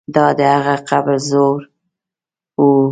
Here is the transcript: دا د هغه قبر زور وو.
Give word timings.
دا 0.15 0.25
د 0.37 0.39
هغه 0.55 0.75
قبر 0.89 1.15
زور 1.29 1.59
وو. 2.59 2.71